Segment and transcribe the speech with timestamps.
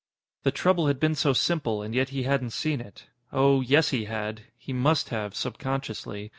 [0.41, 3.05] The trouble had been so simple, and yet he hadn't seen it.
[3.31, 4.45] Oh, yes, he had!
[4.57, 6.29] He must have, subconsciously.